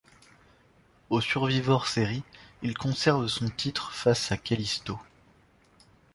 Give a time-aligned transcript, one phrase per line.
[1.11, 2.23] Au Survivor Series
[2.63, 4.99] il conserve son titre face à Kalisto.